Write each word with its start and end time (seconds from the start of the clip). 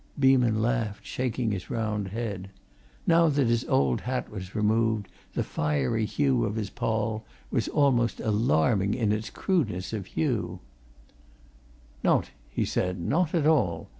Beeman 0.17 0.63
laughed, 0.63 1.05
shaking 1.05 1.51
his 1.51 1.69
round 1.69 2.07
head. 2.07 2.49
Now 3.05 3.27
that 3.29 3.45
his 3.47 3.63
old 3.65 4.01
hat 4.01 4.31
was 4.31 4.55
removed, 4.55 5.07
the 5.33 5.43
fiery 5.43 6.05
hue 6.07 6.43
of 6.43 6.55
his 6.55 6.71
poll 6.71 7.23
was 7.51 7.67
almost 7.67 8.19
alarming 8.19 8.95
in 8.95 9.11
its 9.11 9.29
crudeness 9.29 9.93
of 9.93 10.07
hue. 10.07 10.59
"Nowt," 12.03 12.31
he 12.49 12.65
said. 12.65 12.99
"Nowt 12.99 13.35
at 13.35 13.45
all! 13.45 13.89